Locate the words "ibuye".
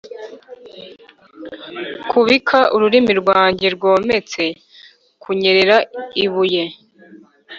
6.23-6.63